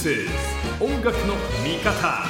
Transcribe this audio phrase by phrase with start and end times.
[0.00, 0.30] This is
[0.80, 2.24] 音楽の見方。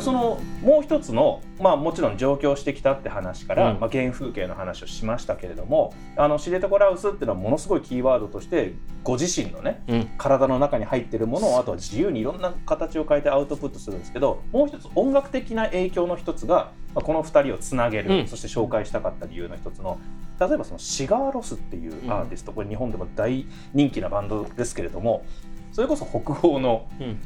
[0.00, 3.80] そのもう一つの、まあ、もちろん上京してきたって話から、うん。
[3.80, 10.10] まあ、原風景の話をしましたけれどもあの知床ラウスっていうのはものすごいキーワードとしてご自身のねうん。
[10.16, 18.28] 体の中に入ってるものをあとは自由にいろんな形を変えてアウトプットするんですけどもう一つ音楽的な影響の一つが、まあ、この2人をつなげる、うん。
[18.28, 19.98] そして紹介したかった理由の一つの
[20.38, 25.24] 例えばそのシガーロスっていうアーティスト、これ日本でも大人気なバンドですけれども
[25.72, 27.18] それこそ北欧のうん。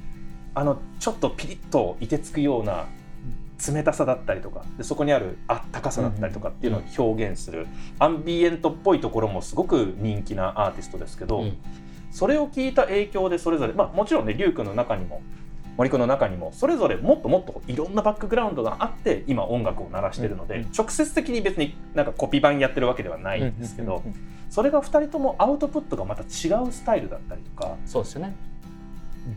[0.53, 2.87] あのちょっとピリッといてつくような
[3.73, 7.69] 冷たさだったりとかでそこにあるあったかさだったりとかっていうのを表現する、
[8.01, 11.57] アンビエントっぽいところもすごく人気なアーティストですけど、うん。
[12.11, 15.23] それを聞いた影響でそれぞれ、まあ、もちろんね龍君の中にも
[15.81, 24.03] 森君の中にもそれぞれもっともっといろんなバックグラウンドがあって今音楽を鳴らしてるので、うん直接的に別になんかコピー版やってるわけではないんですけど、
[24.51, 28.37] それが2人ともアウトプットがまた違うスタイルだったりとかそうですよね。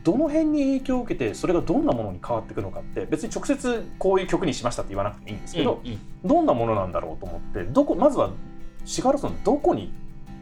[0.04, 5.82] どの辺に影響を受けてそれがどんなものに変わっていくのかって別に直接こういう曲にしましたって言わなくてもいいんですけど、
[6.26, 8.32] どんなものなんだろうと思ってどこまずは
[8.84, 9.94] シガロスのどこに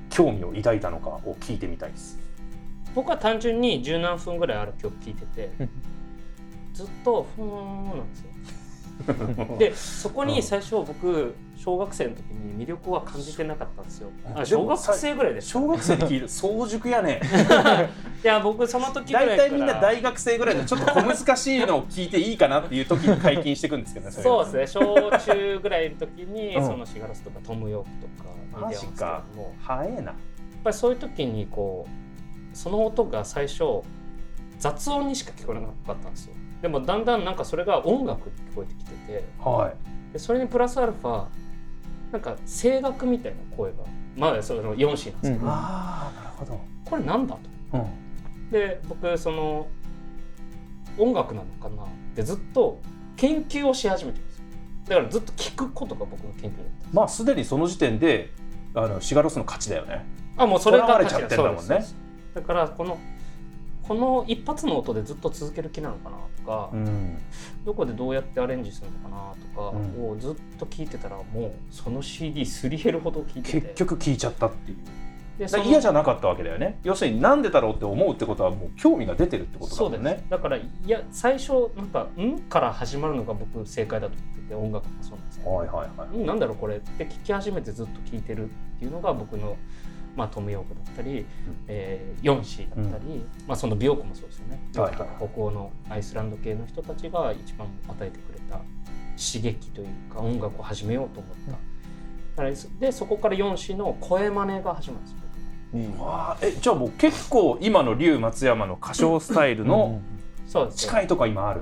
[0.10, 2.20] 興味を抱いたのかを聞いてみたいです。
[2.96, 5.70] 僕は単純に十何分ぐらいある曲聴いててうん。
[6.74, 8.32] ずっとふーんなんですよ。
[9.58, 14.10] でそこに最初僕小学生の時に魅力は感じてなかったんですよ。
[14.36, 17.22] あ小学生ぐらいでした小学生で聞いて 早熟やね。
[18.24, 24.84] いや僕その時ぐらい大体みんな大学生ぐらいのちょっと小難しいのを聞いていいかなっていう時に解禁していくんですけどねれそうですね。
[24.86, 26.66] 小中ぐらいの時に、うん。
[26.66, 28.30] そのシガラスとかトム・ヨークとか
[28.68, 29.24] マジか。
[29.36, 30.02] も早えな。
[30.02, 30.16] やっ
[30.64, 32.01] ぱりそういう時にこう
[32.54, 33.82] その音が最初
[34.60, 36.34] 雑音にしか聞こえなかったんですよ。
[36.62, 40.14] でもだんだんなんかそれが音楽に聞こえてきててはい。
[40.14, 41.26] でそれにプラスアルファ
[42.12, 43.78] なんか声楽みたいな声が
[44.16, 46.60] まだその4子なんですけど、うんああなるほど。
[46.86, 47.36] これなんだ
[47.72, 47.78] と。
[47.78, 48.50] うん。
[48.52, 49.68] で僕その
[50.98, 52.80] 音楽なのかなってずっと
[53.16, 54.38] 研究をし始めてるんです。
[54.38, 54.46] よ
[54.88, 58.34] だからずっと聞くことが僕の研究だったまあすでにその時点で
[58.74, 60.06] あのシガロスの勝ちだよね。
[60.38, 61.86] あもうそれが囚われちゃってんだもんね
[62.34, 62.98] だからこの
[63.88, 67.18] この一発の音でずっと続ける気なのかなとか、ん。
[67.66, 70.12] どこでどうやってアレンジするのかなとかうん。
[70.12, 73.62] をずっと聞いてたらもうその CD すり減るほど聞いてて。
[73.62, 74.78] 結局聞いちゃったっていう。
[75.66, 76.80] 嫌じゃなかったわけだよね。
[76.84, 80.24] 要するになんでだろうって思うってことはもう興味が出てるってことだもんね。
[80.30, 85.52] だからいや最初なんか「ん?」から始まるのが僕正解だと思ってて音楽もそうなんですけど。
[85.52, 89.58] はいはいはいんなんだろうこれって聞き始めてずっと聞いてるっていうのが僕の、
[90.16, 91.26] まあ、トム・ヨークだったり、
[91.68, 95.30] えー、ヨンシーだったり、まあ、その美容区もそうですよね、はいはい。
[95.32, 98.58] 北欧のアイスランド系の人たちが一番与えてくれた
[99.16, 101.52] 刺激というか音楽を始めようと思った。
[101.52, 101.58] だ
[102.38, 105.18] からでそこからヨンシーの声真似が始まるんですよ。
[105.74, 110.02] 僕わあえじゃあもう結構今の龍松山の歌唱スタイルの
[110.76, 111.62] 近いとか今ある？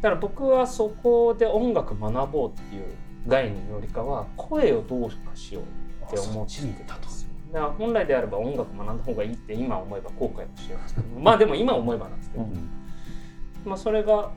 [0.00, 2.84] だから僕はそこで音楽学ぼうっていう
[3.26, 5.64] 概念よりかは声をどうかしよう
[6.06, 7.08] って思ってたと
[7.52, 12.70] だから本来であれば音楽学んだ方がいいって今思えば後悔もしてるんですけどまあでも今思えばなんですけど、うん。
[13.64, 14.32] まあ、それが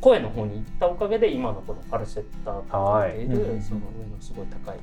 [0.00, 3.26] 声の方に行ったおかげで今のこのファルセッターとはい。
[3.26, 4.82] 言われているその上のすごい高いと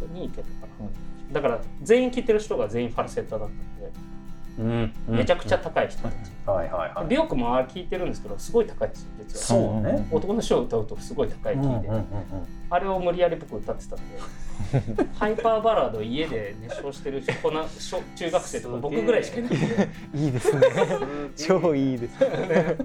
[0.00, 0.88] ころに行けたかな、
[1.32, 3.90] だから全員聴いてる人が全員ファルセッターだったんで、
[4.58, 4.92] うん。
[5.08, 6.14] めちゃくちゃ高い人たち、
[6.46, 7.06] はいはいはい。
[7.08, 8.94] 美容区も聞いてるんですけどすごい高いで。
[8.94, 10.06] すよそうね。
[10.10, 11.88] 男の人を歌うとすごい高いキーで、
[12.70, 14.04] あれを無理やり僕歌ってたんで
[15.18, 19.64] ハイパーバラードを家で熱唱してるこ中学生とか僕ぐらいしかいなくて
[20.14, 20.62] いいですね。
[21.36, 22.76] 超いいですね。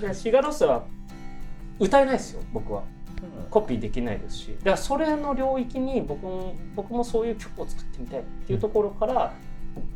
[0.00, 0.84] でシガーロスは
[1.78, 2.82] 歌えないですよ僕は。
[3.50, 4.56] コピーできないですし。
[4.58, 9.32] だからそれの領域に僕も僕もそういう曲を作ってみたいっていうところから、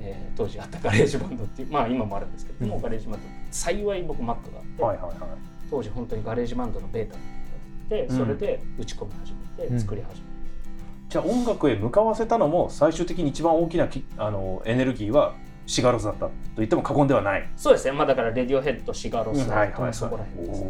[0.01, 2.83] えー当時あった GarageBand っていうまあ今もあるんですけども、うん。
[2.83, 4.43] GarageBand 幸い僕 Mac があっ
[4.77, 5.17] て、はいはいはい。
[5.71, 7.23] 当時本当に GarageBand のベータがあ
[7.87, 9.81] ってそれで打ち込み始めて、うん。
[9.81, 10.29] 作り始め
[11.09, 15.35] じゃあ音楽へ向かわせたのも最終的に一番大きなきあのエネルギーは
[15.67, 17.49] シガロスだったと言っても過言ではない。
[17.57, 17.93] そうですね。
[17.93, 19.95] まあだからレディオヘッドシガロス、はいはいはい。
[19.95, 20.65] そこら辺です、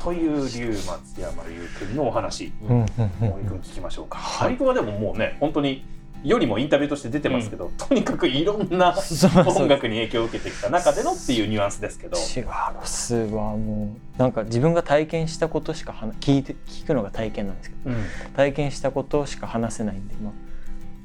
[0.00, 2.52] という龍松山優君のお話。
[2.62, 2.76] うん。
[2.76, 2.86] うんうん
[3.30, 4.18] 森君聞きましょうか。
[4.42, 5.84] 森君はでももうね本当に
[6.22, 8.94] よりもインタビューとして出てますけど、とにかくいろんな
[9.46, 12.16] 音楽に影響を受けてきた中でのっていうニュアンスですけど。
[12.16, 18.04] シガロスはもうなんか自分が体験したことしか話聞いて聞くのが体験なんですけどうん。
[18.36, 20.30] 体験したことしか話せないんで、ま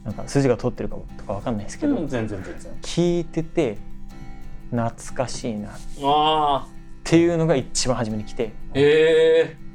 [0.06, 2.72] あ、なんか筋が通ってるかとかわかんないですけど、うん全然全然。
[2.82, 3.78] 聞いてて
[4.72, 5.70] 懐かしいな。
[5.70, 6.68] っ
[7.04, 8.52] ていうのが一番初めに来て。
[8.74, 9.66] ええ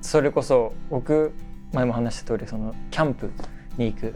[0.00, 1.32] それこそ僕
[1.72, 3.30] 前も話した通りそのキャンプ
[3.76, 4.14] に行く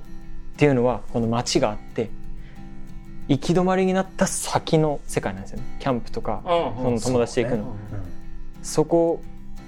[0.53, 2.11] っていうのはこの街があって
[3.29, 5.65] 行き止まりになった先の世界なんですよね。
[5.79, 7.77] キャンプとかその友達と行くの。
[8.63, 9.23] そ,、こ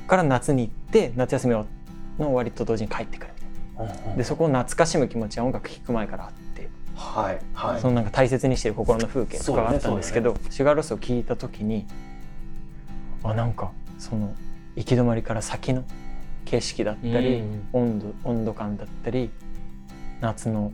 [0.07, 1.67] から夏に行って夏休みの
[2.19, 3.33] 終わりと同時に帰ってくる
[3.79, 4.17] みたいな。
[4.17, 7.81] でそこを懐かしむ気持ちは音楽聴く前からあってはいはい。
[7.81, 11.87] そのなんか大切にしてる心の風景とかがあったんですけど、シガーロスを聴いた時に
[13.23, 14.35] あなんかその
[14.77, 15.85] 行き止まりから先の
[16.45, 17.69] 景色だったり、うん。
[17.73, 19.31] 温度温度感だったり
[20.25, 20.73] 夏の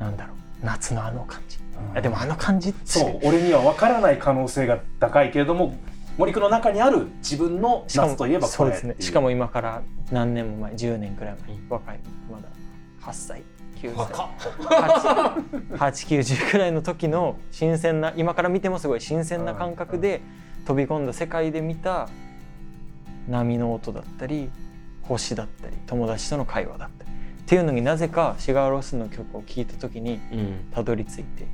[0.00, 0.36] なんだろう
[0.66, 1.58] 夏のあの感じ、
[1.94, 5.76] あでもあの感じそう俺には分からない可能性が高いけれども
[6.18, 12.00] 森君の中にある自分の夏といえばそうですこれっていうねしかも今から何年も前10年くらい前、若い
[12.30, 12.48] まだ
[13.00, 13.42] 8歳。
[13.80, 14.30] 9若
[15.76, 20.20] 歳890くらいの時の新鮮な今から見てもすごい新鮮な感覚で
[20.66, 22.08] 飛び込んだ世界で見た
[23.28, 24.50] 波の音だったり
[25.02, 27.10] 星だったり友達との会話だったり
[27.42, 30.64] っていうのになぜかシガーロスの曲を聴いた時にうん。
[30.72, 31.46] たどり着いて。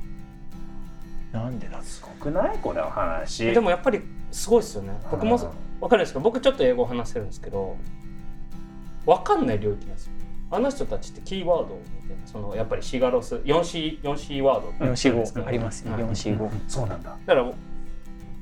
[1.31, 3.51] なんでだすごくないこれの話？
[3.51, 4.01] でもやっぱり
[4.31, 4.99] すごいですよね。
[5.11, 5.39] 僕も
[5.79, 7.77] わかるんですけど僕ちょっと英語話せるんですけど
[9.05, 10.13] わかんない領域なんですよ。
[10.51, 15.93] あの人たちってキーワードみたいなそのやっぱりシガロス 4C, 4C ワードって言うんですか445ありますよ。
[15.93, 16.63] はい445うん。
[16.67, 17.15] そうなんだ。
[17.25, 17.51] だから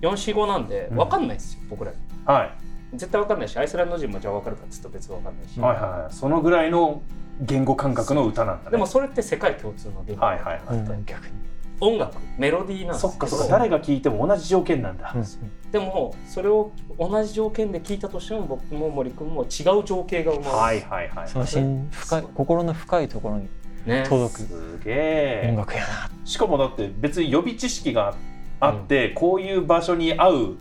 [0.01, 0.97] 445なんでうん。
[0.97, 1.91] わかんないですよ、僕ら
[2.25, 2.51] はい。
[2.93, 6.13] 絶対わかんないしアイスランド人もじゃあわかるかっつうと別にわかんないし、はいはい。
[6.13, 7.01] そのぐらいの
[7.41, 8.71] 言語感覚の歌なんだね。
[8.71, 10.25] でもそれって世界共通の言語。
[10.25, 11.33] はいはいはいうん逆に
[11.79, 15.71] 音楽メロディーなんですそっかそっか誰が聴いても同じ条件なんだ、うん。
[15.71, 21.27] でもそれを同じ条件で聞いたとしても僕も森君も違う情景が生まれる、はいはいはい。
[21.27, 23.47] その心深い心の深いところに
[23.85, 24.05] ね。
[24.09, 24.39] 届く。
[24.39, 25.47] すげえ。
[25.51, 25.87] 音楽やな
[26.25, 28.15] しかもだって別に予備知識が
[28.59, 30.57] あって、こういう場所に合う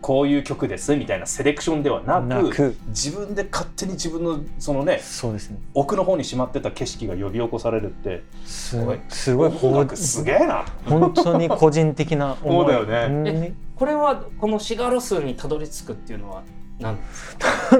[0.00, 2.76] こういう曲ですみたいなセレクションではなくなく。
[2.88, 5.58] 自分で勝手に自分のそのねそうですね。
[5.74, 10.64] 奥の方にしまってた景色が呼び起こされるってすごいすごい音楽すげえな。
[10.84, 12.66] 本当に個人的な思い。
[12.66, 13.54] そうだよね。
[13.74, 16.42] これはこのシガロ数にたどり着くっていうのは
[16.78, 16.96] 何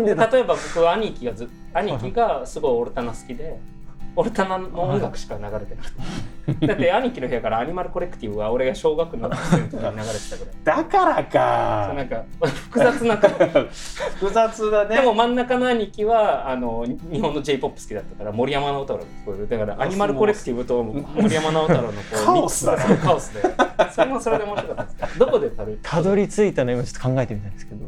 [0.04, 3.58] で例えば僕兄貴がず兄貴がすごいオルタナ好きで
[4.16, 5.90] オルタナの音楽しか流れてなく
[6.56, 6.66] て。
[6.66, 10.54] だって兄貴の部屋からアニマルコレクティブは俺が小学の時に流れてたぐらい。
[10.64, 11.92] だからか。
[11.94, 13.16] なんか複雑な
[14.16, 14.96] 複雑だね。
[14.96, 19.48] でも真ん中の兄貴はあの日本の j p o p 好きだったから森山直太朗が聞こえる。
[19.48, 22.84] だからアニマルコレクティブと森山直太朗のこうカオスだね。
[22.88, 23.42] ミックスそうカオスで。
[23.92, 25.18] それもそれで面白かったです。
[25.18, 26.72] どこでたるたどり着いたの？
[26.72, 27.84] 今ちょっと考えてみたんですけど。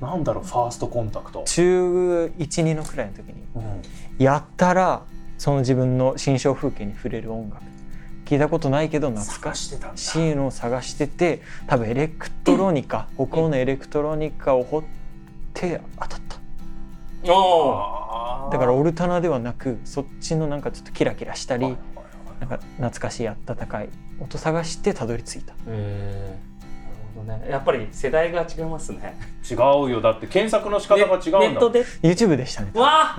[0.00, 3.34] なんだろうファーストコンタクト、中12のくらいの時に。
[3.54, 3.82] うん。
[4.22, 5.02] やったら
[5.38, 7.62] その自分の心象風景に触れる音楽。
[8.24, 14.82] 聞いたことないけど懐か探しいのを探してて多分エレクトロニカ北欧のエレクトロニカを掘っ
[15.54, 16.36] て当たった。
[18.50, 21.76] だからオルタナではなくそっちのなんかちょっとキラキラしたりはい
[22.40, 23.36] なんか懐かしい温
[23.66, 23.88] かい
[24.20, 25.54] 音探してたどり着いた。
[25.68, 27.24] えー。
[27.24, 27.50] なるほどね。
[27.50, 29.16] やっぱり世代が違いますね。
[29.48, 29.56] 違う
[29.90, 30.00] よ。
[30.00, 32.70] だって検索の仕方が違うんだネットで？YouTube でしたね。
[32.74, 33.16] わ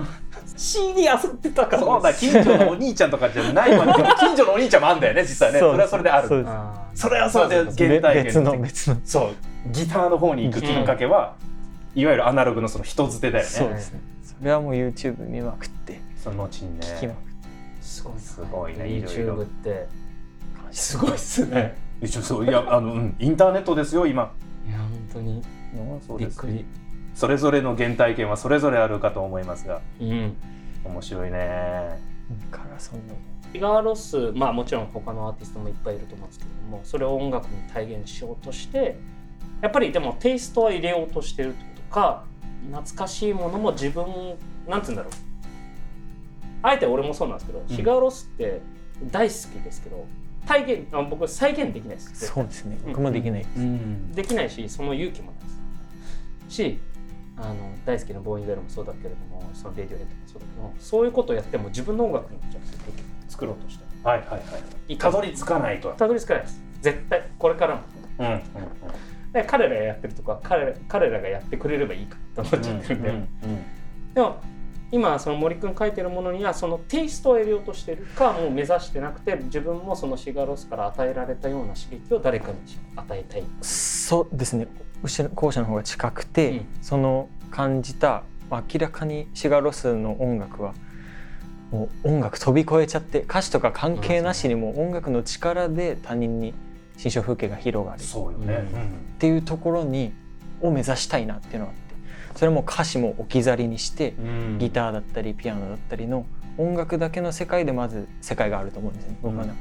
[0.58, 1.82] CD 遊ってたから。
[1.82, 5.60] そうだ近所のお兄ちゃんとかじゃないわ け近所のお兄ちゃんもあんだよね実際ね。
[5.60, 6.28] それはそれである。
[6.28, 6.50] そうです。
[6.50, 6.96] あー。
[6.96, 7.88] それはそれでそうそうそう。
[7.88, 8.96] 原体験別の別の。
[9.04, 9.70] そう。
[9.70, 11.34] ギターの方に行くきっかけは、
[11.94, 13.50] いわゆるアナログのその人づてだよね。
[13.50, 14.00] そうですね。
[14.22, 16.86] それはもう YouTube 見まくってその後にね。
[16.86, 17.20] 聞きまくっ
[17.80, 18.20] すごいな。
[18.20, 19.70] すごいね YouTube って。
[19.70, 19.88] て
[20.72, 21.76] すごいっすね。
[22.00, 24.32] 一応そういやあの、うん、インターネットですよ今。
[24.68, 25.42] いや本当に。
[26.06, 26.46] そうです。
[26.46, 26.64] びっくり。
[27.14, 29.80] それぞれの原体験はそれぞれあるかと思いますが。
[30.00, 30.36] うん
[30.88, 31.98] 面白いね。
[32.50, 33.02] からその
[33.52, 38.98] シガーロスまあもちろん他のアーティストもいっぱいいると思うんですけれどもそれを音楽に体現しようとして
[39.62, 42.24] やっぱりでもテイストは入れようとしてるってことか
[42.70, 44.04] 懐かしいものも自分
[44.66, 45.12] なんて言うんだろう。
[46.60, 47.68] あえて俺もそうなんですけど、ん。
[47.68, 48.60] シガーロスって
[49.04, 50.04] 大好きですけど
[50.44, 52.26] 体現あ僕再現できないです。
[52.26, 52.78] そうですね。
[52.84, 54.12] うん僕もできないうん。
[54.12, 55.48] できないしその勇気もないで
[56.50, 56.56] す。
[56.56, 56.78] し
[57.40, 57.54] あの
[57.84, 64.40] 大好きなボーイングエルもそうだけれどもそのレディオヘッドもそうだけどもそういうことをやっても自分の音楽になっちゃうんですよ結局作ろうとしてはいはいはい。
[64.94, 66.62] いかたどり着かないとたどり着かないです。
[66.80, 67.82] 絶対これからも。
[68.18, 68.42] うんうん
[69.32, 73.12] で彼らがやってるとか彼ら彼らがやってくれればいいかと思っちゃってるんで、
[74.14, 74.40] でも
[74.90, 82.54] 今その森くん書いてるものにはそのテイストを入れようとしてるかもう目指してなくて自分もそのシガロスから与えられたような刺激を誰かに
[82.96, 83.44] 与えたい。
[83.60, 84.66] そうですね
[85.02, 86.66] 後者の方が近くて、うん。
[86.82, 90.74] その感じたまあ明らかにシガロスの音楽は
[91.70, 96.54] もう音楽飛び越えちゃって歌詞とか関係なしにもう音楽の力で他人に
[96.96, 98.00] 心象風景が広がる。
[98.00, 98.88] っそうよね、うんうん
[99.18, 100.12] ていうところに
[100.60, 101.88] を目指したいなっていうのがあって。
[102.38, 104.58] それも歌詞も置き去りにしてうん。
[104.58, 106.24] ギターだったりピアノだったりの
[106.56, 109.58] 音楽だけの世界でまず世界があると思うんですよね僕の中で、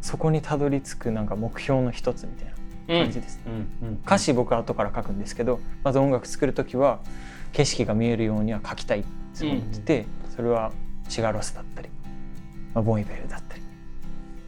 [0.00, 2.52] そこにたどり着くなんか目標の一つみたいな
[2.90, 3.40] 感じです、
[4.04, 7.00] 歌詞僕は後から書くんですけどまず音楽作る時は
[7.52, 9.04] 景色が見えるようには書きたいっ
[9.38, 10.06] て思ってて、
[10.36, 10.72] それは
[11.08, 11.88] シガロスだったり、
[12.74, 13.64] まあ、ボンイベルだったりっ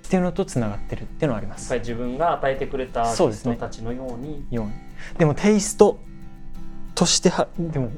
[0.08, 1.72] ていうのとつながってるっていうのはあります。
[1.72, 4.46] やっぱり自分が与えてくれたアーティストたちのように。
[4.50, 4.72] ように。
[5.18, 5.98] でもテイスト
[6.94, 7.90] としてはでも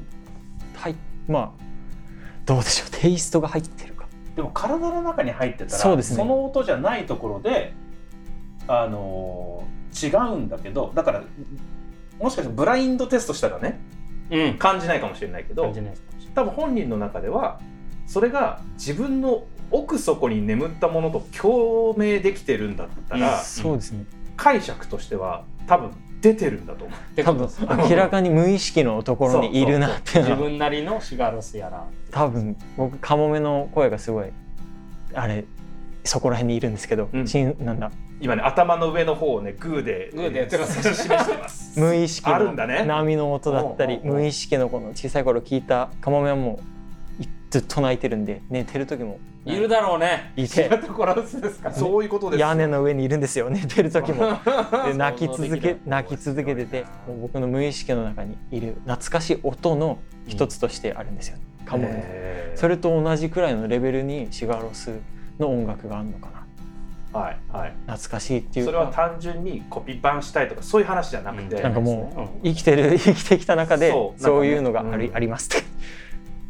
[0.75, 0.95] はい
[1.27, 1.51] まあ
[2.45, 2.91] どうでしょう。
[2.91, 4.07] テイストが入ってるか。
[4.35, 6.23] でも体の中に入ってたらそうですね。
[6.23, 7.73] の音じゃないところで
[8.67, 11.23] あのー違うんだけどだから
[12.19, 13.79] もしかしてブラインドテストしたらね
[14.29, 14.57] うん。
[14.57, 15.73] 感じないかもしれないけど
[16.33, 17.59] 多分本人の中では
[18.07, 23.43] それが自分の奥底に眠ったものと共鳴できてるんだったら、うん。
[23.43, 24.05] そうですね。
[24.37, 26.99] 解釈としては多分出てるんだと思う。
[26.99, 27.49] って多分。
[27.89, 30.19] 明らかに無意識のところにいるなって。
[30.19, 31.85] いう 自のは分なりのシガロスやら。
[32.11, 32.55] 多分。
[32.77, 34.27] 僕カモメの声がすごい
[35.13, 35.45] あれ
[36.03, 37.27] そこら辺にいるんですけど、うん。
[37.27, 37.91] しんなんだ
[38.21, 40.81] 今ね頭の上の方をねグーでグーでやってます。
[40.81, 41.77] 示してます。
[41.79, 42.83] 無意識のあるんだね。
[42.85, 46.59] 波の音だったり無意識のこの小さい頃聞いたカモメはも
[47.19, 50.33] ういずっと泣いてるんで寝てる時もいるだろうね。
[50.35, 50.69] いて。
[50.69, 52.41] ところですかそういうことです。
[52.41, 54.39] 屋根の上にいるんですよ寝てる時も。
[54.87, 62.53] で泣き続け泣き続けててもう僕の無意識の中にいる懐かしい音の一つとしてあるんですよ、カモメ。
[62.55, 64.91] それと同じくらいのレベルにシガロス
[65.37, 66.44] の音楽があるのかな
[67.19, 67.73] はいはい。
[67.87, 71.63] 懐かしいっていうそれはか単純にコピー版したいとかそういう話じゃなくて、うん。
[71.63, 72.53] なんかもううん。
[72.53, 74.45] 生きてる 生きてきた中でそう。
[74.45, 75.65] いうのがあり,、ありますって。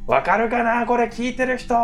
[0.07, 1.75] わかるかなこれ聞いてる人。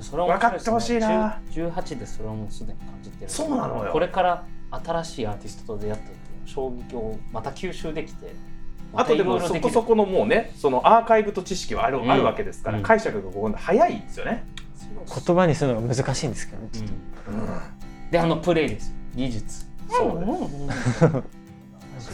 [0.00, 0.28] それね。
[0.28, 1.40] 分かってほしいな。
[1.50, 3.30] 10 18でそれはもうすでに感じてる。
[3.30, 3.92] そうなのよ。
[3.92, 6.14] これから新しいアーティストと出会った時の
[6.46, 8.34] 衝撃をまた吸収できて
[8.92, 12.10] あとでもそこそこのもうねそのアーカイブと知識はある,、うん。
[12.10, 12.82] あるわけですから、うん。
[12.82, 14.44] 解釈がここで早いんですよね。
[15.26, 16.92] 言葉にするのが難しいんですけどねちょっと、
[18.10, 18.88] であのプレイです。
[18.90, 19.66] よ技術。
[19.88, 21.22] そう。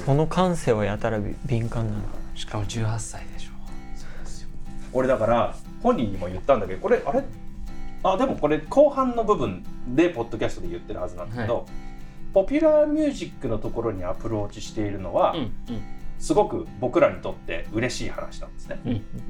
[0.07, 2.03] そ の感性はやたら敏感なの
[2.35, 3.53] しかも18歳でしょ。
[4.93, 7.25] 俺だから本人にも言ったんだけどこれあれ？
[8.05, 11.67] あでもこれ後半の部分でポッドキャストで言ってるはずなんだけど、
[12.35, 15.53] ポピュラーミュージックのところにアプローチしているのは、うん
[16.19, 18.81] すごく僕らにとって嬉しい話なんですね。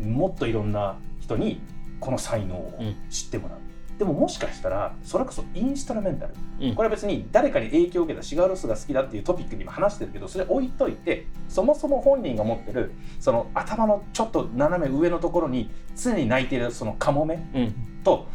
[0.02, 1.60] うんもっといろんな人に
[2.00, 2.78] この才能を
[3.08, 3.58] 知ってもらう、
[4.02, 6.74] でももしかしたらそれこそインストラメンタル、うん。
[6.74, 17.74] これは別に誰かに影響を受けたシガーロスが好きだっていうトピックにも話してるけどそれ置いといてそもそも本人が持ってるその頭のちょっと斜め上のところに常に泣いているそのカモメうん。
[18.02, 18.26] と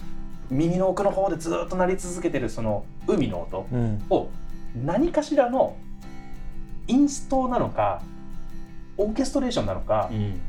[0.50, 4.06] 耳の奥の方でずっと鳴り続けてるその海の音うん。
[4.10, 4.30] を
[4.86, 5.76] 何かしらの
[6.88, 8.02] インストなのか
[8.96, 10.40] オーケストレーションなのか、うん。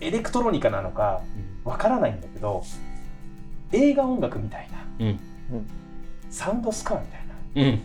[0.00, 1.22] エレクトロニカなのか
[1.64, 2.62] わからないんだけど
[3.72, 4.68] 映画音楽みたい
[4.98, 5.18] なうん。
[6.30, 7.70] サウンドスカーみたいな。
[7.70, 7.80] うん。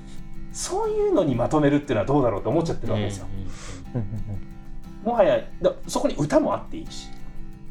[0.51, 3.27] そういうのにまとめるっていうのはどうだろうと思っちゃってるわけですよ。
[3.95, 4.51] うん
[5.03, 7.09] もはやだそこに歌もあっていいし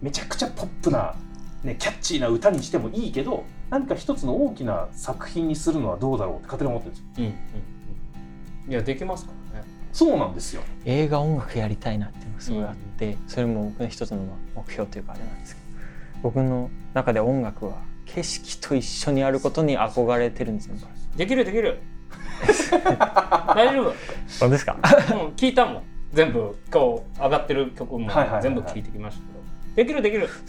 [0.02, 1.14] めちゃくちゃポップな、
[1.62, 7.06] ね、キャッチーな歌にしてもいいけど何か一つの大きな作品にするのはどうだろうって勝手に思ってるんですよ。
[7.18, 7.32] うんうん
[8.66, 8.72] うん。
[8.72, 9.66] いやできますからね。
[9.92, 10.62] そうなんですよ。
[10.84, 14.18] 映画音楽やりたいなっていうのがすごいあって、それも僕の一つの
[14.56, 15.66] 目標というかあれなんですけど
[16.22, 17.78] 僕の中で音楽は
[18.14, 20.74] 景色と一緒にあることに憧れてるんですよ。
[21.16, 21.78] できるできる。
[23.54, 23.92] 大丈夫。
[24.26, 24.76] そうですか？
[24.76, 24.82] うん
[25.34, 25.82] 聞いたもん。
[26.12, 28.10] 全部今日上がってる曲も
[28.42, 29.40] 全部聞いてきましたけど。
[29.76, 30.28] できるできる。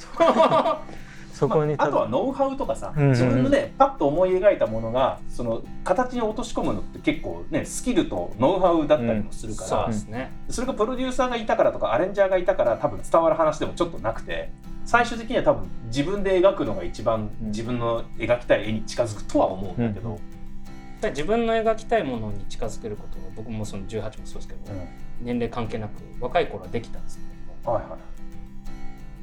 [1.34, 3.12] そこにまあ、あとはノウハウとかさ、うんうんうん。
[3.13, 10.32] 自分のねパッと思い描いたものがその形に落とし込むのって結構ねスキルとノウハウだったりもするから、そうですね。
[10.50, 14.51] それがプロデューサーがいたからとかアレンジャーがいたから多分伝わる話でもちょっとなくて
[14.85, 17.47] 最終的には多分自分で描くのが一番うん。
[17.47, 20.19] 自分の描きたい絵に近づくとは思うんだけど、うん
[21.09, 24.59] 自分の描きたいものに近づけることは僕もその18もそうですけど、
[25.19, 27.23] 年齢関係なく若い頃はできたんですけ
[27.63, 27.77] ども。
[27.77, 28.00] はいはい。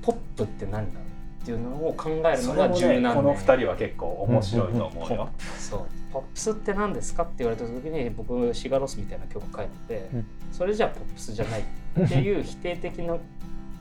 [0.03, 5.31] ポップって何だろうっていうのを考えるのが柔軟ねこの2人は結構面白いと思うよ。
[5.57, 5.87] そう。
[6.13, 10.27] ポップスって何ですかって言われた時に僕シガロスみたいな曲書いてて、うん。
[10.51, 13.17] それじゃあポップスじゃないっていう否定的な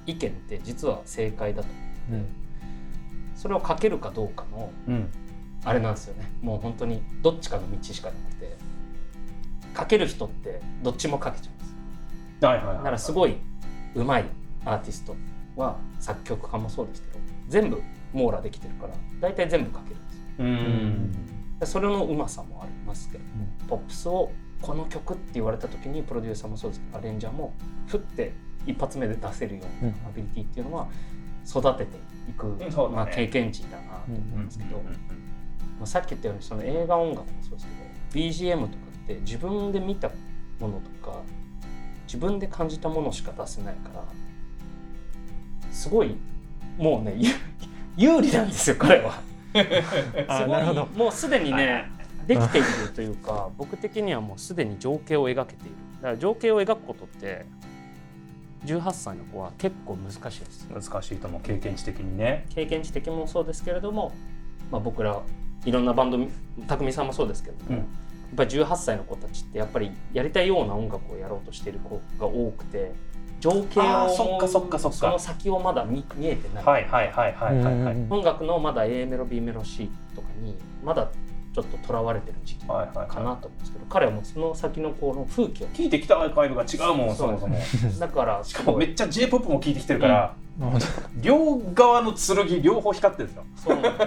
[0.07, 1.69] 意見って実は正解だと。
[2.11, 2.25] うん。
[3.35, 5.09] それを書けるかどうかのうん。
[5.63, 6.31] あれなんですよね。
[6.41, 8.57] もう本当にどっちかの道しかなくて。
[9.77, 11.65] 書ける人ってどっちも書けちゃうんで
[12.39, 13.37] すはいはいはいだからすごい
[13.93, 14.29] 上手い
[14.65, 15.15] アーティスト
[15.55, 17.81] は作曲家もそうですけど全部
[18.13, 20.23] 網羅できてるから大体全部書けるんですよ。
[20.39, 21.11] うん。
[21.59, 23.23] でそれのうまさもありますけど、
[23.67, 26.81] ポップスをこの曲って言われた時にプロデューサーもそうです。
[26.81, 27.53] けどアレンジャーも
[27.87, 28.33] 振って
[28.65, 30.87] 一発目で出せるようなアビリティっていうのは
[31.47, 31.97] 育てて
[32.29, 32.71] いく、うだね。
[32.89, 33.99] まあ、経験値だな。
[33.99, 37.67] と思うんですけど、まあ、さっき言ったようにその映画音楽もそうです
[38.13, 38.73] けど BGM とか
[39.03, 40.09] って自分で見た
[40.59, 41.21] ものとか
[42.05, 44.03] 自分で感じたものしか出せないから
[45.71, 46.15] すごい
[46.77, 47.31] もうね有
[48.15, 49.21] 有利なんですよ彼は。
[50.27, 50.85] あすごないるほど。
[50.95, 51.89] もうすでにね
[52.27, 55.75] できているというか 僕的にはもうすでに情景を描けている。
[55.97, 57.45] だから情景を描くことって
[58.65, 60.67] 18歳の子は結構難しいです。
[60.69, 61.41] 難しいと思う。
[61.41, 62.45] 経験値的にね。
[62.49, 64.11] 経験値的もそうですけれども、
[64.71, 65.21] まあ、僕ら
[65.65, 66.19] いろんなバンド
[66.67, 67.77] 匠さんもそうですけれども、うん。
[67.77, 67.85] やっ
[68.35, 72.91] ぱり18歳の子たちってやっぱりやりたいような音楽をやろうとしている子が多くて
[73.39, 74.97] 情景をそっかそっかそっか。
[74.97, 81.09] その先をまだ見見えてない、はいはいはいはいはいはい音楽のまだ A メロ B メロ C とかにまだ
[81.57, 87.57] ちょっととらわれてる時期かなと思うんですけど、彼はもうその先のこの風景を聞いてきたアーカイブが違うもんそもそも。
[87.97, 90.35] だからしかもめっちゃ j p o p も聞いてきてるから、
[91.19, 93.45] 両側の剣両方光ってるんですよ。
[93.55, 93.97] そうなん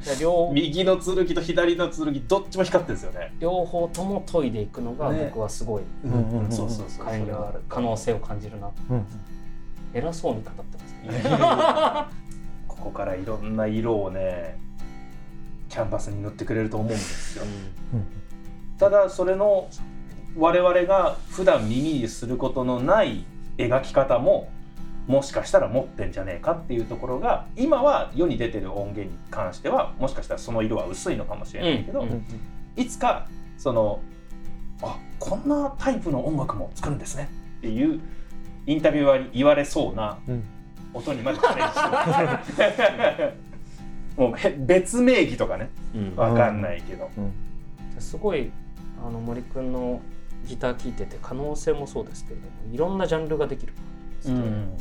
[0.00, 0.18] です。
[0.18, 3.34] で 両右の剣と左の剣どっちも光ってるんですよね。
[3.38, 5.26] 両方とも研いでいくのがね。
[5.26, 6.50] 僕はすごいうんうんうん。
[6.50, 8.68] そうそうそう彼には可能性を感じるな。
[8.90, 9.06] うん。
[9.94, 12.24] 偉そうに語ってますね。
[12.66, 14.58] ここからいろんな色をね
[15.74, 17.44] キャンバスに塗ってくれると思うんですよ。
[18.78, 19.68] ただそれの
[20.36, 23.24] 我々が普段耳にすることのない
[23.58, 24.48] 描き方も
[25.08, 32.08] もしかしたら持ってんじゃねえかっていうところが今は世に出てる音源に関してはもしかしたらその色は薄いのかもしれないけど、うん。
[32.08, 32.24] うん
[32.76, 33.26] いつか
[33.58, 34.00] その
[34.82, 37.28] あこんなタイプの音楽も作るんですね。
[37.58, 38.00] っていう
[38.66, 40.44] インタビュアーに言われそうなうん。
[40.94, 43.34] 音にまでチャレンジして
[44.16, 45.70] もうへ別名義とかね。
[45.94, 46.16] うん。
[46.16, 47.10] わかんないけど、
[47.98, 48.50] すごい
[49.06, 50.00] あの森くんの
[50.46, 53.72] ギター聴いてて可能性もそうですけれどもいろんなジャンルができる。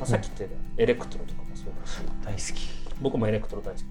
[0.05, 1.99] さっき言ってたエレクトロとかもそうだし。
[2.23, 2.69] 大好き。
[3.01, 3.83] 僕もエレクトロ大好き。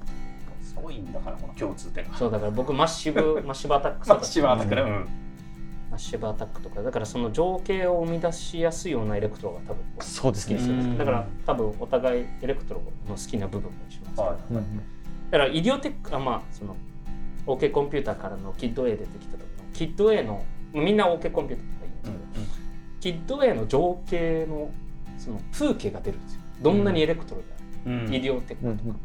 [0.64, 2.14] すごいんだからこの共通点が。
[2.16, 4.92] そうだから僕 Massive Massive Attack Massive Attack ね、ううん。
[4.92, 5.09] ん
[5.90, 6.83] Massive Attack とか。
[6.83, 10.57] だからその情景を生み出しやすいようなエレクトロが多分僕そうですね。
[10.57, 10.98] 好きですようん。
[10.98, 14.61] だから多分お互いエレクトロの好きな部分も一緒なんですけど、
[15.33, 16.77] だから Idioteque あまあその
[17.47, 22.62] OK コンピューターからのキッド A 出てきた時のキッド A のみんな OK コンピューターとか言うんですけど、
[23.01, 24.71] キッド A の情景の
[25.16, 26.40] その風景が出るんですよ。
[26.61, 27.47] どんなにエレクトロで
[27.87, 28.14] ある、うん。
[28.14, 28.99] Idioteque とか、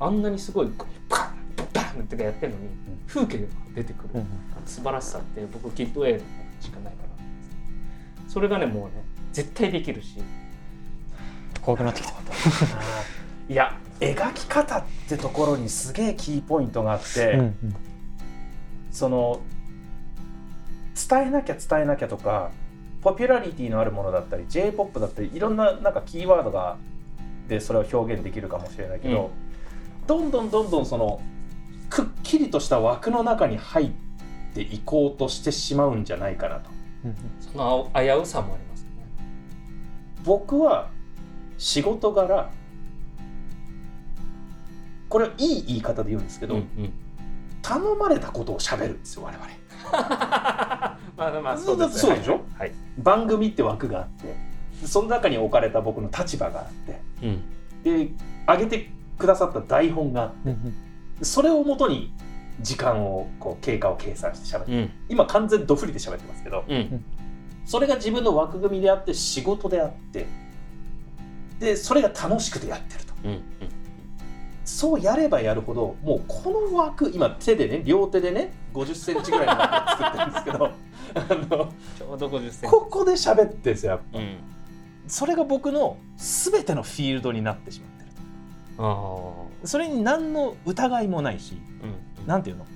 [0.00, 0.88] あんなにすごいパン
[1.72, 2.68] パンってやってるのに
[3.06, 4.26] 風景が出てくる、うん
[4.64, 6.18] 素晴らしさって僕キッド A の
[6.58, 8.30] しかないから。
[8.30, 10.22] それがねもうね絶対できるし。
[11.60, 12.14] 怖くなってきた。
[13.52, 17.56] いや描き方ってところにすげえキーポイントがあって、うんうん。
[18.90, 19.40] その
[21.08, 22.50] 伝えなきゃ伝えなきゃとか
[23.02, 26.76] ポピュラリティのあるものだったり j p o p だったりいろんななんかキーワードが
[27.48, 29.30] でそれを表現できるかもしれないけど、
[30.06, 31.20] どんどんどんどんその
[31.90, 33.90] くっきりとした枠の中に入っ
[34.54, 36.70] ていこうとしてしまうんじゃないかなと。
[37.04, 37.16] うん。
[37.40, 39.04] その危うさもありますよね。
[40.24, 40.88] 僕は
[41.58, 42.50] 仕事柄
[45.14, 46.92] これはいい言い方で言うんですけど、うんうん。
[47.62, 49.46] 頼まれたことを喋るんですよ我々。
[51.16, 52.40] まあまあそうだそうでしょ？
[52.58, 54.34] はい、番組って枠があって
[54.84, 57.42] その中に置かれた僕の立場があってうん。
[57.84, 58.10] で
[58.48, 60.74] 上げてくださった台本があってうん
[61.22, 62.12] それをもとに
[62.60, 64.90] 時間をこう経過を計算して喋ってうん。
[65.08, 67.04] 今完全ドフリで喋ってますけどうん
[67.64, 70.26] それが自分の枠組みであって仕事であって
[71.60, 73.42] でそれが楽しくてやってるとうん
[74.64, 82.76] そうやればやるほどもうこの枠今手でね両手でね50センチぐらいの枠を作ってるんですけどあのちょうど50センチ。
[82.76, 84.18] ここで喋ってるんですよやっぱ。
[84.18, 84.36] うん。
[85.06, 88.10] それが僕の全てのフィールドになってしまってる
[88.78, 89.32] あ
[89.64, 91.84] それに何の疑いもないしあ
[92.20, 92.26] うん。
[92.26, 92.66] なんていうの？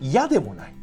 [0.00, 0.74] 嫌でもない。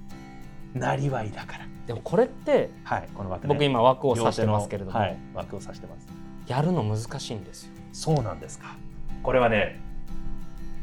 [0.74, 1.66] なりわいだから。
[1.86, 6.08] でもこれってはいこの枠ね僕今枠を指してますけれども、はい、枠を指してます。
[6.48, 7.72] やるの難しいんですよ。
[7.92, 8.78] そうなんですか。
[9.22, 9.82] これはね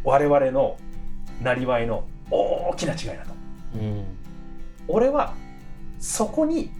[0.04, 0.76] 我々の
[1.40, 3.34] なりわいの大きな違いだと
[3.76, 4.04] うん
[4.88, 5.34] 俺は
[5.98, 6.70] そこに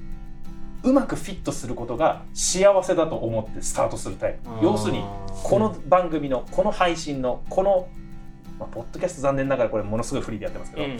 [0.83, 5.05] うまくフィットすることが幸せだと思ってスタートするタイプ要するに
[5.45, 7.89] この番組のこの配信のこの、
[8.59, 10.99] まあ、ポッドキャスト残念ながらこれものすごいフリーでやってますけど、うんうん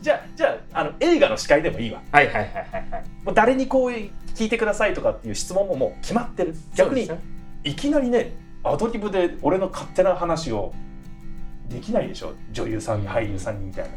[0.00, 7.10] じゃあじゃああの映画の司会でもいいわはいはいはいう誰にこう聞いてくださいとかっていう質問ももう決まってる逆に
[7.64, 8.32] いきなりね
[8.64, 10.72] アドリブで俺の勝手な話を
[11.68, 12.34] できないでしょ？
[12.52, 13.90] 女優さんに俳優さんにみたいな。
[13.90, 13.92] っ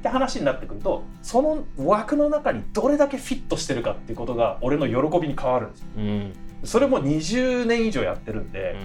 [0.00, 5.86] て話になってくるとその枠の中にどれだけフィットしてるかっていうことが俺の喜びに変わるんですよ。
[5.96, 6.32] うん。
[6.64, 8.76] それも20年以上やってるんで、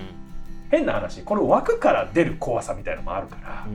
[0.71, 3.67] 変な話この枠から出る怖さみたいなのもあるから、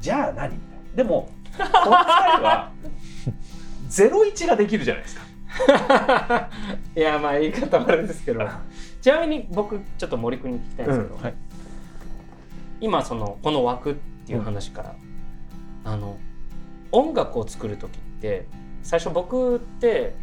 [0.00, 0.54] じゃあ何？
[0.54, 1.90] みたいなでもこの2人
[2.42, 2.70] は
[3.88, 5.22] 01ができるじゃないですか。
[6.94, 8.40] いやまあ言い方はあれですけど
[9.08, 11.34] ちなみに僕ちょっと森君に聞きたいんですけど、はい。
[12.82, 13.94] 今そのこの枠っ
[14.26, 14.96] ていう話から、
[15.84, 16.18] あの
[16.92, 18.46] 音楽を作る時って
[18.82, 20.14] 最初僕って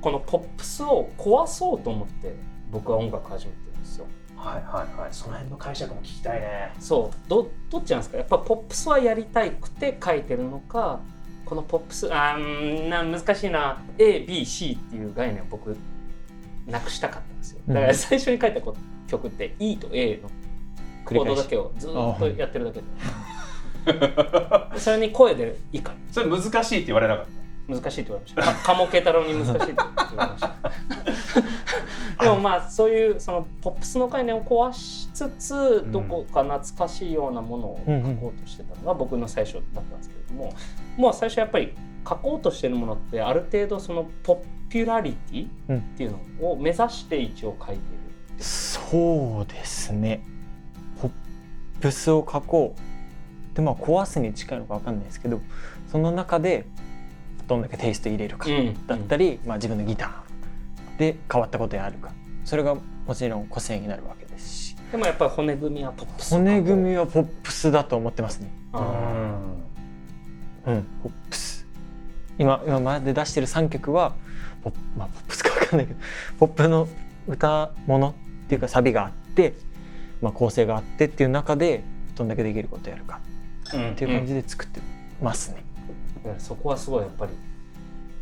[0.00, 2.34] このポップスを壊そうと思って
[2.70, 4.06] 僕は音楽始めてるんですよ。
[4.34, 5.10] はいはいはい。
[5.10, 6.72] その辺の解釈も聞きたいね。
[6.80, 7.28] そう。
[7.28, 8.16] どどっちなんですか？
[8.16, 11.00] やっぱポップスはやりたいくて書いてるのか
[11.44, 13.82] このポップスあーな難しいな。
[13.98, 15.76] ABC っていう概念を僕
[16.66, 17.60] なくしたかったんですよ。
[17.68, 18.74] だから最初に書いたこ
[19.08, 20.30] 曲って E と A の
[21.04, 22.86] コードだけをずーっとやってるだけで。
[24.78, 27.26] それに声で以下それ難しいって言われなかっ
[27.68, 28.42] 難しいって言われました。
[28.42, 30.54] か鴨慶太郎に難しいって言われました。
[32.22, 40.52] でもまあそういうそのポップスの概念を壊しつつどこか懐かしいようなものを書こうとしてたのが僕の最初だったんですけれども
[40.96, 41.74] もう最初やっぱり
[42.08, 50.24] 書こうとしてるものってある程度そのポピュラリティっていうのを目指して一応書いているそうですね。
[50.98, 51.10] ポッ
[51.82, 53.54] プスを書こう。
[53.54, 55.42] でまあ壊すに近いのか分かんないですけど
[55.88, 56.64] その中で
[57.46, 62.10] どんだけテイスト入れるかうんだったり、まあ、自分のギターで変わったことやるか。
[62.46, 64.76] それがもちろん個性になるわけですし。
[64.90, 68.50] でもやっぱり骨組みはポップス骨組みはポップスだと思ってますね。
[68.72, 68.82] たあ
[70.66, 70.86] うん。
[71.02, 71.66] ポップス。
[72.38, 74.14] 今今まで出してる3曲は
[74.62, 76.00] ポッ,、まあ、ポップスか分かんないけど
[76.38, 76.88] ポップの
[77.28, 78.12] 歌物っ
[78.48, 79.54] ていうかサビがあって、
[80.20, 81.82] まあ、構成があってっていう中で
[82.14, 83.20] どんだけできることやるか
[83.74, 84.80] うんっていう感じで作って
[85.20, 85.64] ますね。
[86.22, 87.32] だからそこはすごいやっぱり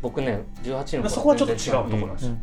[0.01, 2.35] 僕ね18の頃そこはちょっと違うところなんですよ、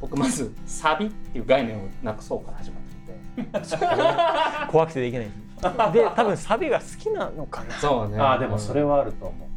[0.00, 3.44] 僕まずサビっていう概念をなくそうから始まってい
[4.66, 5.28] て怖くてできない。
[5.92, 8.18] で多分サビが好きなのかな、そうね。
[8.18, 9.48] ああでもそれはあると思う。
[9.48, 9.53] うん、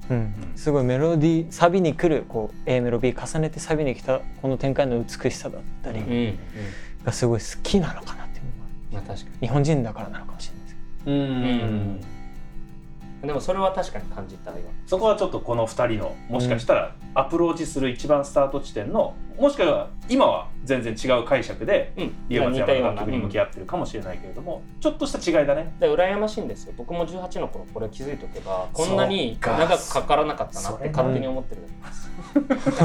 [0.55, 6.37] すごいメロディーサビに来るこう A メロ B 重ねてサビに来たこの展開の美しさだったり
[7.03, 11.99] がすごい好きなのかなっていうのはまあ確か日本人だからなのかもしれないですけうんうん。
[11.99, 12.16] に
[13.27, 22.15] でもそれは確かに感じた今そこはちょっとこの2人のもしかしたらアプローチする一番スタート地点のもしくは今は全然違う解釈でうん。
[22.29, 25.75] リオ松似たような山の楽曲に向き合ってるかもしれないけれどもちょっとした違いだね。
[25.79, 26.73] で羨ましいんですよ。
[26.77, 31.61] 僕も18の頃これ気づいとけばこんなに長くかからなかったなって勝手に思ってる。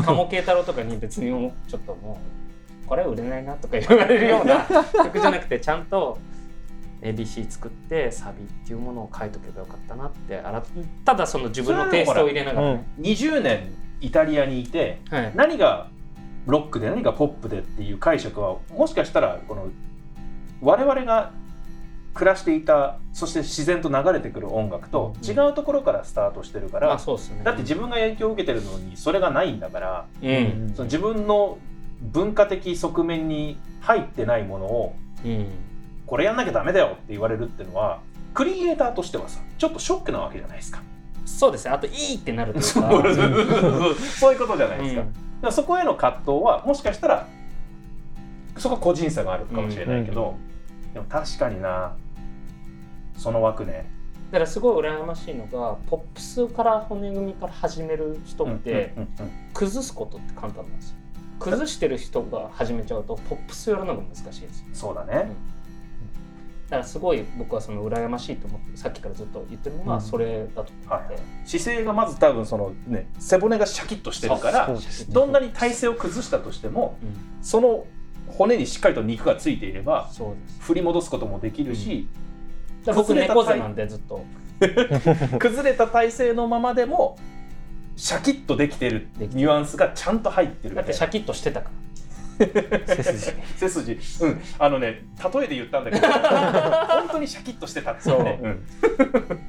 [0.03, 2.19] 鴨慶太郎とかに別にちょっとも
[2.85, 4.67] うこれは売れないなとか言われるような
[5.05, 6.19] 曲じゃなくてちゃんと
[7.03, 10.39] ABC 作ってサビっていうものを書いとけばよかったなって。
[10.39, 10.63] あら
[11.05, 12.75] ただその自分のテイストを入れながら。
[12.75, 15.89] ね、20年イタリアにいてはい、何が
[16.47, 19.69] ロックで何がポップでっていう解釈はもしかしたらこの
[20.61, 21.33] 我々が
[22.15, 27.43] 暮らしていたそして自然と流れてくる音楽と違うところからスタートしてるから、うですね。
[27.43, 30.73] だって自分が影響を受けてるのにそれがないんだから、うん。
[30.75, 31.59] その自分の
[32.01, 35.47] 文化的側面に入ってないものをうん
[36.13, 38.03] これやんなきゃダメだよって言われるっていうのは
[38.35, 40.83] クリエイターとしてはさちょっとショックなわけじゃないですか。
[41.25, 45.01] そうですねあといいってなるというか そういうことじゃないですか。
[45.01, 47.27] うんだからそこへの葛藤はもしかしたら
[48.59, 50.35] そこは個人差があるかもしれないけど、
[50.93, 51.97] でも確かにな
[53.17, 53.89] その枠ね。
[54.33, 60.97] だからすごい羨ましいのがポップスから骨組みから始める人ってうんうんうん崩すことって簡単なんですよ
[61.39, 65.33] 崩してる人が始めちゃうとポップスやるのが難しいんですよそうだね。
[66.73, 69.89] だからすごい僕はその羨ましいと思ってさっきからずっと言ってるのうん。
[69.89, 74.79] がそれだと思って、姿勢がまず多分そのね背骨がシャキッとしてるからね。
[75.11, 77.11] どんなに体勢を崩したとしてもうん。
[77.43, 77.85] その
[78.27, 80.11] 骨にしっかりと肉がついていれば
[80.61, 82.09] 振り戻すこともできるし、
[82.87, 84.25] だから僕猫背なんでずっと。
[85.39, 87.19] 崩れた体勢のままでも
[87.97, 89.41] シャキッとできてるできてる。
[89.41, 91.82] ニュアンスがちゃんと入ってるだってシャキッとしてたから
[92.87, 93.33] 背筋。
[93.57, 93.99] 背筋。
[94.25, 94.41] うん。
[94.59, 97.93] あのね例えで言ったんだけど 本当にシャキッとしてた。
[97.93, 98.39] っていうね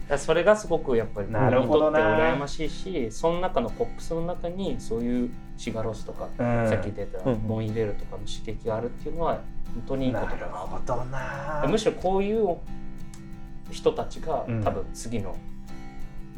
[0.10, 2.00] そう、それがすごくやっぱりなるほどな。
[2.00, 9.42] 羨ましいしその中のポップスの中にそういうシガロスとか、うん、さっき出たボンイベルとかの刺激があるっていうのは
[9.74, 10.38] 本当にいいことだな。
[10.38, 11.66] るほどな。
[11.68, 12.58] むしろこういう
[13.72, 15.36] 人たちが、多分次の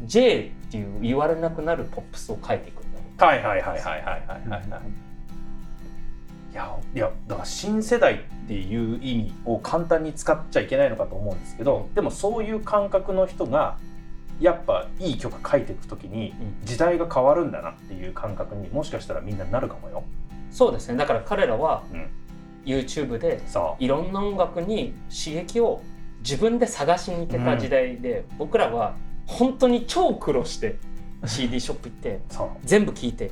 [0.04, 3.24] J っていう言われなくなるポップスを書いていくんだろう。
[3.24, 5.05] はいはいはいはいはいはいはい、はい。
[6.56, 13.78] やいやだから新世代っていう意味を簡単に使っちゃいけないのかと思うんですけどでもそういう感覚の人が
[14.40, 20.04] やっぱいい曲書いていくときに時代が変わるんだなっていう感覚にもしかしたらみんななるかもよ。
[20.50, 20.96] そうですね。
[20.96, 22.08] だから彼らはうん。
[22.66, 23.84] YouTube でそう。
[23.84, 25.80] いろんな音楽に刺激を
[26.18, 30.76] 自分で探しに行けた時代で、僕らは本当に超苦労して
[31.26, 32.20] CD ショップ行って
[32.64, 33.30] 全部聞いて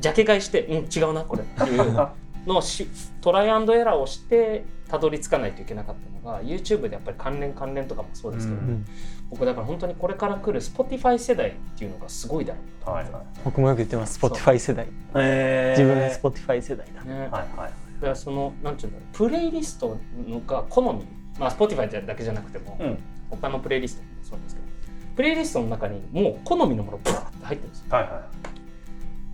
[0.00, 2.08] ジャケ買いして「うん違うなこれ」っていう
[2.46, 2.88] のをし
[3.20, 8.68] トライアンドエラーをしてたどり着かないといけなかったのが YouTube でやっぱり関連関連とかもそうですけど、うん。
[8.68, 8.86] うん
[9.30, 12.86] 僕だから本当にこれから来る Spotify 世代っていうのがすごいだろう。
[12.86, 13.22] なはいはい。
[13.44, 14.18] 僕もよく言ってます。
[14.18, 14.88] Spotify 世代。
[15.14, 17.04] え自分 Spotify 世代だ。
[17.04, 17.50] ね、はいはい。
[17.54, 17.68] だ
[18.00, 21.06] からそのなんていうんだろうプレイリストのが好み。
[21.38, 22.98] まあ Spotify だけじゃなくても、うん。
[23.30, 24.66] 他のプレイリストもそうですけど
[25.14, 27.86] プレイリストの中にもう好みのものバーって入ってるんですよ。
[27.90, 28.08] はいは
[28.56, 28.59] い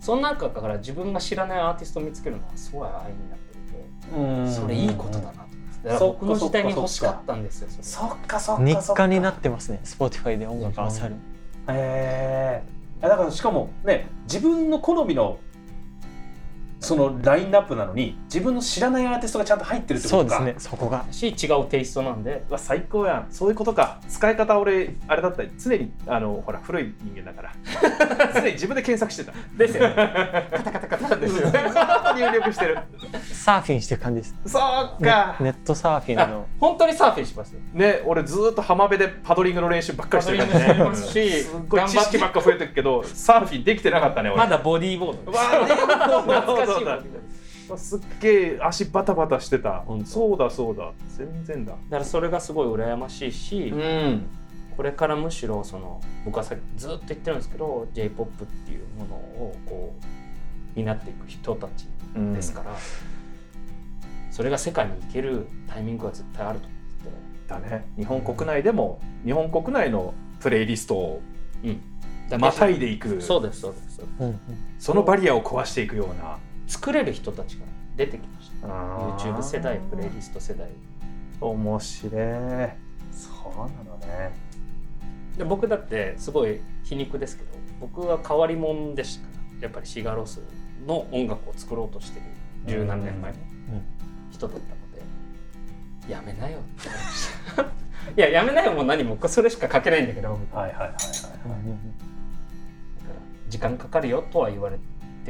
[0.07, 4.49] その中から自分が知らないアーティストを見つけるのはすごい愛になっていてうん。
[4.49, 5.47] それいいことだなと思っ
[5.83, 5.89] て。
[5.89, 8.63] だか僕の時代に欲しかったんですよそっかそっか。
[8.63, 11.15] 日課になってますね Spotify で音楽あさる
[11.67, 12.63] へ
[13.01, 15.39] えだからしかもね自分の好みの
[16.79, 20.37] そのラインナップなのに自分の知らないアーティストがちゃんと入ってるってことか。
[20.37, 21.05] そうですねそこが。
[21.11, 23.27] し違うテイストなんでうわ最高やん。
[23.31, 23.99] そういうことか。
[24.07, 27.53] 使い方俺あれだったり常にあのほら古い人間だから。
[28.33, 29.33] 常に自分で検索してた。
[29.57, 29.95] ですよね。
[30.51, 31.49] カタカタカタですよ。
[31.49, 31.59] ね
[32.15, 32.77] 入力してる。
[33.31, 34.35] サーフィンしてる感じです。
[34.45, 34.59] そ
[34.99, 37.59] うねかネットサーフィンあの本当にサーフィンしますよ。
[37.73, 44.37] ね俺ずーっと浜辺でパドリングの練習ばっかりしてるからねすしすっごい知識ばっか増えてるけどサーフィンできてなかったね俺。
[44.37, 47.01] まだボディーボードわあ懐かそうだ。
[47.77, 49.83] すすっげえ足バタバタしてた。
[50.05, 50.91] そうだそうだ。
[51.17, 51.73] 全然だ。
[51.73, 54.27] だからそれがすごい羨ましいし、ん。
[54.75, 61.87] これからむしろその僕はさずっと言ってるんですけど j p o p っていうものをこう担っていく人たち
[62.33, 62.75] ですから、
[64.29, 66.87] それが世界に行けるタイミングが絶対あると思って
[67.47, 67.85] だね。
[67.97, 71.21] 日本国内でも日本国内のプレイリストを
[71.63, 73.21] て、うん、またいでいく。
[73.21, 74.39] そうですそうですうん。
[74.77, 78.67] そのバリアを壊していくような作れる人たちが出てきました。
[78.67, 80.69] YouTube 世代プレイリスト世代。
[81.41, 82.13] 面白い。
[83.11, 84.31] そうなのね。
[85.37, 87.49] で僕だってすごい皮肉ですけど
[87.79, 89.27] 僕は変わり者でした。
[89.27, 90.41] からやっぱりシガロス
[90.85, 92.25] の音楽を作ろうとしてる
[92.65, 93.37] 十何年前の
[94.31, 94.91] 人だったの
[96.07, 97.63] で、やめなよって思いました。
[98.15, 100.29] いややめなよも何もそれしか書けないんだけど。
[100.29, 100.91] だかはいはいはい。
[101.45, 101.93] うんうん
[103.07, 103.13] ら
[103.49, 104.83] 時間かかるよとは言われて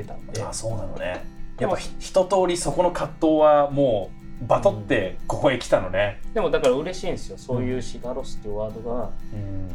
[0.04, 0.40] たんで。
[0.42, 1.26] はいあそうなのね。
[1.60, 4.12] やっぱひ一通りそこの葛藤はも
[4.44, 6.22] うバトってここへ来たのね。
[6.34, 9.70] でもだから嬉しいんですよそういうシガロスっていうワードが、うん。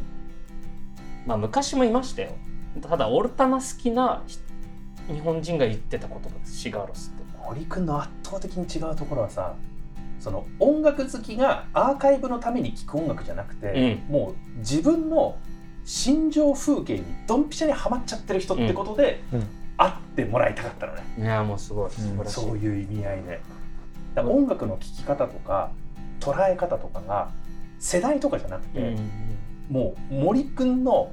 [1.27, 2.31] まあ昔もいましたよ。
[2.81, 4.39] ただオルタナ好きなひ
[5.13, 7.23] 日本人が言ってた言葉ですシガロスって。
[7.43, 9.57] 堀君の圧倒的に違うところはさ
[10.21, 15.37] その音楽好きがアーカイブのために聴く音楽じゃなくて、もう自分の
[15.85, 19.41] 心情風景にドンピシャにはまっちゃってる人ってことで、うん。
[19.41, 19.47] 会
[20.13, 23.41] ってもらいたかったのね、いやもうすごい素晴らしい、そういう意味合いで。
[24.15, 25.71] だから音楽の聴き方とか
[26.21, 27.31] 捉え方とかが
[27.79, 29.11] 世代とかじゃなくて、うん
[29.71, 31.11] もう森君の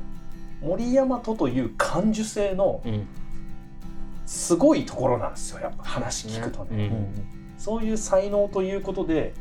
[0.62, 3.08] 森山とという感受性のうん。
[4.26, 6.88] すごいところなんですよやっぱ話聞くとね。
[6.88, 9.34] うんそういう才能ということで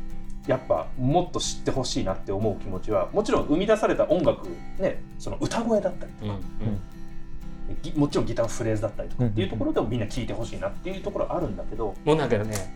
[0.45, 6.98] やっぱもっと知ってほしいなって思う気持ちはもちろん生み出された音楽ねその歌声だったりとか、うんぎ
[7.95, 12.73] もちろんギターのフレーズだったりとかうんっていうところでもみんな聴いてほしいなっていうところあるんだけど、もうだけどね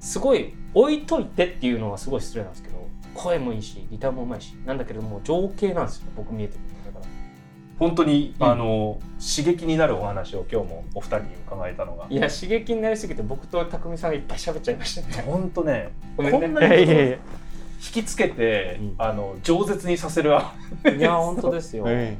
[0.00, 7.12] すごい置いといてっていうのはすごい失礼なんですけど声もいいしギターもうまいしなんだけれども情景なんですよ僕見えてるのだから。
[7.78, 8.46] 本当に、うん。
[8.46, 12.06] あの刺激になるお話を今日もお二人に伺えたのが。
[12.10, 15.22] いや刺激になりすぎて僕と匠さんがいっぱい喋っちゃいましたね。
[15.26, 16.40] 本当ねごめんね。
[16.40, 17.18] こんないに引
[17.92, 18.94] きつけて、うん。
[18.98, 20.30] あの饒舌にさせる
[20.96, 21.84] いや本当ですよ。
[21.86, 22.16] うん。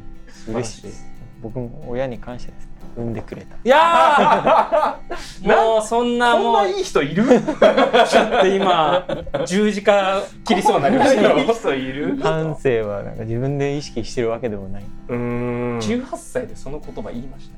[0.49, 2.69] 嬉しいです僕も親に感謝です。
[2.97, 3.55] 産んでくれた。
[3.55, 5.47] いやー！
[5.47, 7.25] もうそんなこんもうないい人いる？
[7.27, 9.07] ちょっと今
[9.47, 11.39] 十字架切りそうになりましたよ。
[11.39, 12.19] いい人いる？
[12.19, 14.85] 感性はなんか自分で意識してるわけでもない。
[15.09, 15.79] うーん。
[15.79, 17.57] 18歳でその言葉言いました、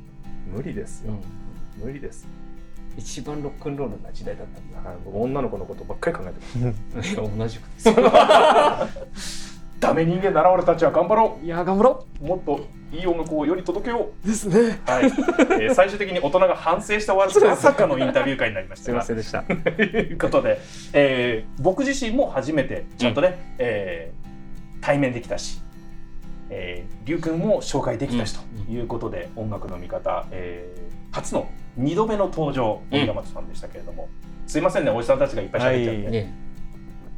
[0.55, 1.15] 無理ですよ。
[1.81, 2.27] うん、無理です。
[2.99, 7.17] 一番ロックンロールな時代だったんだは女の子のことばっかり考えてます。
[7.39, 7.81] 同じくで
[9.21, 9.50] す
[9.81, 12.25] ダメ人間なら俺たちは頑張ろいや頑張ろう。
[12.27, 14.27] もっといい音楽を世に届けよう。
[14.27, 14.79] うですね。
[14.87, 18.99] はい、えー 最終的に大人が反省して終わるまさかのインタビュー会になりましすたが。
[18.99, 19.43] いませんでした。
[19.43, 20.61] ということで、
[20.93, 24.21] えー僕自身も初めてちゃんとね、えー
[24.83, 25.61] 対面できたし、
[26.49, 32.99] えー、龍君も紹介できたしとうんいうことで、音楽の見方、えー初の2度目の登場うん。
[32.99, 34.09] 森山さんでしたけれども、
[34.47, 36.13] すいませんねおじさんたちがいっぱい喋っちゃって、はい。
[36.13, 36.35] ね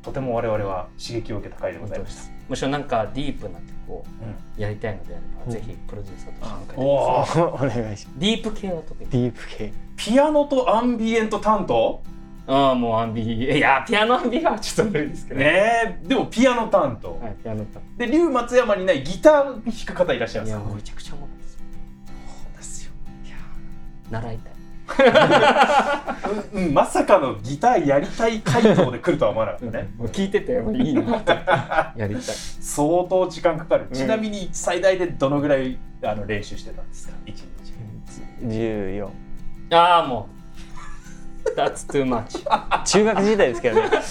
[0.02, 2.22] とても我々は刺激を受けた回でございました。
[2.52, 4.62] むしろなんかディープな曲をうん。
[4.62, 5.48] やりたいのであれば、う。
[5.48, 8.18] んぜひプロデューサーとして迎えておおお願いします。
[8.18, 9.08] ディープ系は特に。
[9.08, 9.72] ディープ系。
[9.96, 12.02] ピアノとアンビエント担当？
[12.46, 15.40] ああもうアンビいやピアノアンビはちょっと無理ですけど。
[15.40, 15.46] ね
[16.04, 16.06] え。
[16.06, 21.60] でもピアノ担当、はいピアノかで龍松山にないギター弾く方いらっしゃいいやますもうめちゃくちゃ思うんですよ。
[22.26, 22.92] そうですよ。
[24.10, 24.51] 習いたい
[26.72, 29.90] まさかのギターやりたい回答で来るとは思わなかったね。
[30.12, 31.18] 聞いてていいな。
[31.18, 31.30] って
[32.00, 37.14] やりたい相当時間かかる、うんちなみに最大でどのぐらいあの練習してたんですか？
[37.26, 37.46] 一日。
[38.46, 39.08] 14
[39.70, 40.28] ああも
[41.46, 41.50] う。
[41.56, 42.38] That's too much.
[42.84, 43.90] 中学時代ですけどね。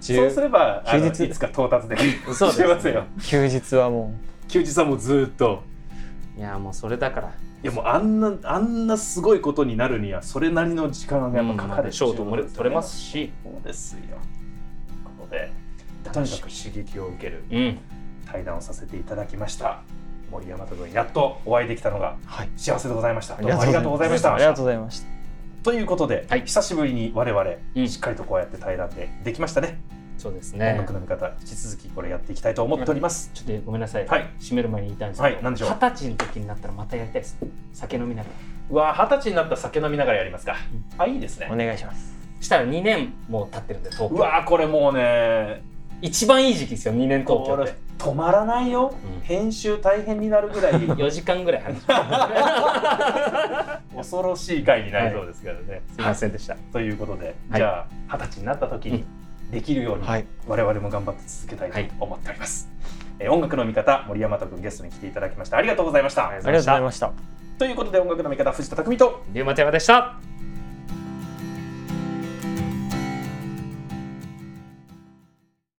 [0.00, 1.24] そうすれば休日。
[1.26, 2.34] いつか到達できる。
[2.34, 3.02] そうですね。
[3.22, 4.12] 休日はも
[4.48, 5.62] 休日はもうずーっと
[6.36, 7.28] いやもうそれだから。
[7.28, 14.00] いやもうあんなあんなすごいことになるにはそれなりの時間がやっぱかかる、ショートも取れますしそうですよ。
[14.00, 14.18] という
[15.18, 15.50] ことで
[16.12, 17.44] とにかく刺激を受ける。
[17.50, 17.78] うん。
[18.26, 19.82] 対談をさせていただきました。
[20.30, 22.50] 森山君やっとお会いできたのがうはい。
[22.56, 23.36] 幸せでございました。
[23.36, 24.34] どうもありがとうございました。
[24.34, 25.06] ありがとうございました。
[25.62, 26.42] ということで、はい。
[26.42, 27.88] 久しぶりに我々、うん。
[27.88, 29.80] しっかりとこうやって対談でできましたね
[30.26, 34.28] そうです音ね楽の見方引き続きこれやっていきたいと思っております、ちょっとごめんなさい、はい。
[34.40, 35.68] 締める前に言いたいんですけど、はい何でしょう？
[35.70, 37.36] 二十歳の時になったらまたやりたいです。
[37.72, 38.34] 酒飲みながら。
[38.68, 40.56] うわ二十歳になったら酒飲みながらやりますか、
[40.98, 41.48] あいいですね。
[41.52, 42.16] お願いします。
[42.40, 44.16] したら2年もう経ってるんで東京。
[44.16, 45.62] うわこれもうね
[46.02, 49.20] 一番いい時期ですよ2年東京これって止まらないよ、うん。
[49.22, 50.72] 編集大変になるぐらい。
[50.84, 51.80] 4時間ぐらい話
[53.96, 57.60] 恐ろしい回になりそうですけどね、すいませんでした、ということで、はい。
[57.60, 59.04] じゃあ二十歳になった時に
[59.50, 60.26] できるように、はい。
[60.46, 62.68] 我々も頑張って続けたいと思っております、
[63.18, 65.56] えー音楽の見方森山斗君ゲストに来ていただきました。
[65.56, 66.28] ありがとうございました。
[66.28, 67.12] ありありがとうございました。
[67.58, 70.16] ということで音楽の見方藤田匠と龍馬山でした